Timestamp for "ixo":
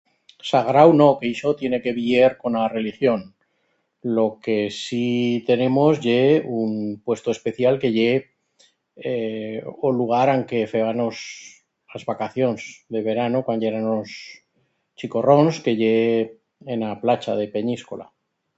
1.33-1.51